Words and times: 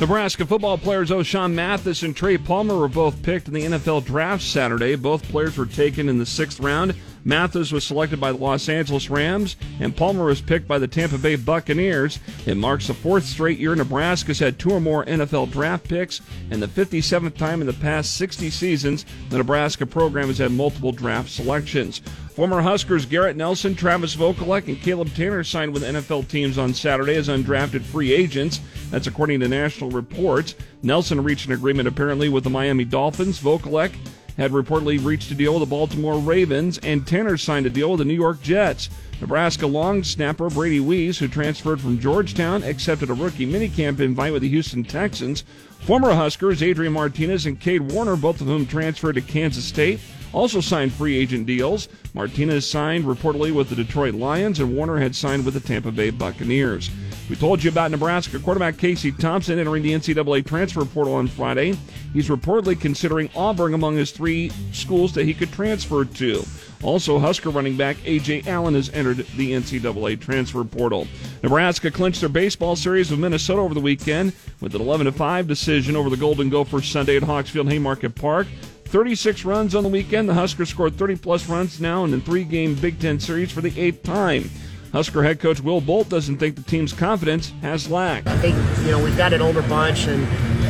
Nebraska 0.00 0.44
football 0.44 0.76
players 0.76 1.10
Ochaun 1.10 1.52
Mathis 1.54 2.02
and 2.02 2.14
Trey 2.16 2.36
Palmer 2.36 2.76
were 2.76 2.88
both 2.88 3.22
picked 3.22 3.48
in 3.48 3.54
the 3.54 3.62
NFL 3.62 4.04
draft 4.04 4.42
Saturday. 4.42 4.96
Both 4.96 5.28
players 5.30 5.56
were 5.56 5.66
taken 5.66 6.08
in 6.08 6.18
the 6.18 6.26
sixth 6.26 6.60
round. 6.60 6.94
Mathis 7.24 7.72
was 7.72 7.84
selected 7.84 8.20
by 8.20 8.32
the 8.32 8.38
Los 8.38 8.68
Angeles 8.68 9.08
Rams, 9.08 9.56
and 9.80 9.96
Palmer 9.96 10.26
was 10.26 10.40
picked 10.40 10.68
by 10.68 10.78
the 10.78 10.86
Tampa 10.86 11.18
Bay 11.18 11.36
Buccaneers. 11.36 12.18
It 12.46 12.56
marks 12.56 12.86
the 12.86 12.94
fourth 12.94 13.24
straight 13.24 13.58
year 13.58 13.74
Nebraska's 13.74 14.38
had 14.38 14.58
two 14.58 14.70
or 14.70 14.80
more 14.80 15.04
NFL 15.06 15.50
draft 15.50 15.88
picks, 15.88 16.20
and 16.50 16.62
the 16.62 16.68
57th 16.68 17.36
time 17.36 17.60
in 17.60 17.66
the 17.66 17.72
past 17.72 18.16
60 18.16 18.50
seasons 18.50 19.06
the 19.30 19.38
Nebraska 19.38 19.86
program 19.86 20.28
has 20.28 20.38
had 20.38 20.52
multiple 20.52 20.92
draft 20.92 21.30
selections. 21.30 22.02
Former 22.34 22.60
Huskers 22.60 23.06
Garrett 23.06 23.36
Nelson, 23.36 23.76
Travis 23.76 24.16
Vokolek, 24.16 24.66
and 24.66 24.80
Caleb 24.80 25.08
Tannor 25.08 25.46
signed 25.46 25.72
with 25.72 25.84
NFL 25.84 26.28
teams 26.28 26.58
on 26.58 26.74
Saturday 26.74 27.14
as 27.14 27.28
undrafted 27.28 27.82
free 27.82 28.12
agents. 28.12 28.60
That's 28.90 29.06
according 29.06 29.38
to 29.40 29.48
national 29.48 29.90
reports. 29.90 30.56
Nelson 30.82 31.22
reached 31.22 31.46
an 31.46 31.52
agreement 31.52 31.86
apparently 31.86 32.28
with 32.28 32.42
the 32.42 32.50
Miami 32.50 32.84
Dolphins. 32.84 33.40
Vokolek 33.40 33.94
had 34.36 34.52
reportedly 34.52 35.04
reached 35.04 35.30
a 35.30 35.34
deal 35.34 35.54
with 35.54 35.60
the 35.60 35.66
Baltimore 35.66 36.18
Ravens, 36.18 36.78
and 36.78 37.04
Tannor 37.04 37.38
signed 37.38 37.66
a 37.66 37.70
deal 37.70 37.90
with 37.90 37.98
the 37.98 38.04
New 38.04 38.14
York 38.14 38.42
Jets. 38.42 38.90
Nebraska 39.20 39.66
long 39.66 40.02
snapper 40.02 40.50
Brady 40.50 40.80
Weas, 40.80 41.18
who 41.18 41.28
transferred 41.28 41.80
from 41.80 42.00
Georgetown, 42.00 42.62
accepted 42.62 43.10
a 43.10 43.14
rookie 43.14 43.46
minicamp 43.46 44.00
invite 44.00 44.32
with 44.32 44.42
the 44.42 44.48
Houston 44.48 44.84
Texans. 44.84 45.44
Former 45.80 46.14
Huskers 46.14 46.62
Adrian 46.62 46.92
Martinez 46.92 47.46
and 47.46 47.60
Cade 47.60 47.92
Warner, 47.92 48.16
both 48.16 48.40
of 48.40 48.46
whom 48.46 48.66
transferred 48.66 49.14
to 49.14 49.20
Kansas 49.20 49.64
State, 49.64 50.00
also 50.32 50.60
signed 50.60 50.92
free 50.92 51.16
agent 51.16 51.46
deals. 51.46 51.88
Martinez 52.12 52.68
signed 52.68 53.04
reportedly 53.04 53.54
with 53.54 53.68
the 53.68 53.76
Detroit 53.76 54.14
Lions, 54.14 54.60
and 54.60 54.74
Warner 54.76 54.98
had 54.98 55.14
signed 55.14 55.44
with 55.44 55.54
the 55.54 55.60
Tampa 55.60 55.92
Bay 55.92 56.10
Buccaneers. 56.10 56.90
We 57.30 57.36
told 57.36 57.62
you 57.62 57.70
about 57.70 57.90
Nebraska 57.90 58.38
quarterback 58.38 58.76
Casey 58.76 59.12
Thompson 59.12 59.58
entering 59.58 59.82
the 59.82 59.92
NCAA 59.92 60.44
transfer 60.46 60.84
portal 60.84 61.14
on 61.14 61.28
Friday. 61.28 61.76
He's 62.14 62.28
reportedly 62.28 62.80
considering 62.80 63.28
Auburn 63.34 63.74
among 63.74 63.96
his 63.96 64.12
three 64.12 64.50
schools 64.72 65.12
that 65.14 65.26
he 65.26 65.34
could 65.34 65.52
transfer 65.52 66.04
to. 66.04 66.44
Also, 66.82 67.18
Husker 67.18 67.50
running 67.50 67.76
back 67.76 67.96
Ajay 67.98 68.46
Allen 68.46 68.74
has 68.74 68.88
entered 68.90 69.26
the 69.36 69.52
NCAA 69.52 70.20
transfer 70.20 70.62
portal. 70.64 71.08
Nebraska 71.42 71.90
clinched 71.90 72.20
their 72.20 72.28
baseball 72.28 72.76
series 72.76 73.10
with 73.10 73.18
Minnesota 73.18 73.60
over 73.60 73.74
the 73.74 73.80
weekend 73.80 74.32
with 74.60 74.74
an 74.74 74.80
11 74.80 75.10
5 75.10 75.48
decision 75.48 75.96
over 75.96 76.08
the 76.08 76.16
Golden 76.16 76.48
Gophers 76.48 76.88
Sunday 76.88 77.16
at 77.16 77.24
Hawks 77.24 77.50
Field 77.50 77.68
Haymarket 77.68 78.14
Park. 78.14 78.46
36 78.84 79.44
runs 79.44 79.74
on 79.74 79.82
the 79.82 79.88
weekend. 79.88 80.28
The 80.28 80.34
Huskers 80.34 80.68
scored 80.68 80.96
30 80.96 81.16
plus 81.16 81.48
runs 81.48 81.80
now 81.80 82.04
in 82.04 82.14
a 82.14 82.20
three 82.20 82.44
game 82.44 82.76
Big 82.76 83.00
Ten 83.00 83.18
series 83.18 83.50
for 83.50 83.60
the 83.60 83.78
eighth 83.80 84.04
time. 84.04 84.48
Husker 84.92 85.24
head 85.24 85.40
coach 85.40 85.60
Will 85.60 85.80
Bolt 85.80 86.08
doesn't 86.08 86.36
think 86.36 86.54
the 86.54 86.62
team's 86.62 86.92
confidence 86.92 87.50
has 87.62 87.90
lacked. 87.90 88.28
I 88.28 88.38
think, 88.38 88.54
you 88.84 88.92
know, 88.92 89.02
we've 89.02 89.16
got 89.16 89.32
an 89.32 89.42
older 89.42 89.62
bunch, 89.62 90.06
and 90.06 90.24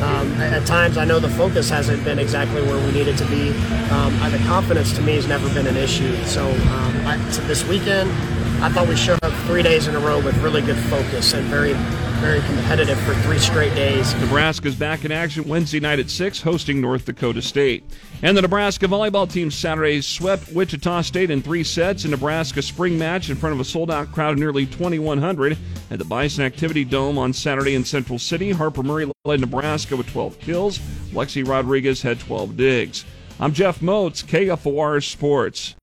um, 0.05 0.33
at 0.41 0.66
times 0.66 0.98
I 0.98 1.05
know 1.05 1.19
the 1.19 1.30
focus 1.30 1.70
hasn't 1.70 2.05
been 2.05 2.19
exactly 2.19 2.62
where 2.62 2.77
we 2.86 2.92
need 2.92 3.08
it 3.08 3.16
to 3.16 3.27
be. 3.27 3.48
Um, 3.91 4.12
the 4.30 4.42
confidence 4.46 4.92
to 4.96 5.02
me 5.02 5.14
has 5.14 5.27
never 5.27 5.48
been 5.55 5.67
an 5.67 5.77
issue. 5.77 6.14
So, 6.24 6.51
um, 6.51 7.06
I, 7.06 7.18
so 7.30 7.40
this 7.42 7.67
weekend, 7.67 8.11
I 8.64 8.70
thought 8.70 8.89
we 8.89 8.97
showed 8.97 9.23
up 9.23 9.33
three 9.47 9.63
days 9.63 9.89
in 9.89 9.95
a 9.95 9.98
row 9.98 10.19
with 10.19 10.35
really 10.39 10.63
good 10.63 10.79
focus 10.89 11.35
and 11.35 11.47
very 11.48 11.75
very 12.25 12.41
competitive 12.41 12.98
for 13.01 13.13
three 13.17 13.39
straight 13.39 13.75
days. 13.75 14.14
Nebraska's 14.14 14.75
back 14.75 15.05
in 15.05 15.13
action 15.13 15.47
Wednesday 15.47 15.80
night 15.80 15.98
at 15.98 16.08
6, 16.08 16.41
hosting 16.41 16.80
North 16.80 17.05
Dakota 17.05 17.42
State. 17.42 17.85
And 18.23 18.35
the 18.35 18.41
Nebraska 18.41 18.86
volleyball 18.86 19.30
team 19.30 19.51
Saturday 19.51 20.01
swept 20.01 20.51
Wichita 20.51 21.03
State 21.03 21.30
in 21.30 21.42
three 21.42 21.63
sets 21.63 22.07
in 22.07 22.11
Nebraska 22.11 22.63
spring 22.63 22.97
match 22.97 23.29
in 23.29 23.36
front 23.36 23.53
of 23.53 23.61
a 23.61 23.64
sold 23.64 23.91
out 23.91 24.11
crowd 24.13 24.33
of 24.33 24.39
nearly 24.39 24.64
2,100 24.64 25.58
at 25.91 25.98
the 25.98 26.05
Bison 26.07 26.42
Activity 26.42 26.86
Dome 26.86 27.19
on 27.19 27.35
Saturday 27.35 27.74
in 27.74 27.85
Central 27.85 28.19
City. 28.19 28.51
Harper 28.51 28.83
Murray 28.83 29.13
led 29.27 29.41
Nebraska 29.41 29.95
with 29.95 30.11
12 30.11 30.41
kills. 30.41 30.79
Lexi 31.13 31.47
Rodriguez 31.47 32.01
had 32.01 32.19
12 32.19 32.57
digs. 32.57 33.05
I'm 33.39 33.53
Jeff 33.53 33.80
Motz, 33.80 34.24
KFOR 34.24 35.05
Sports. 35.05 35.73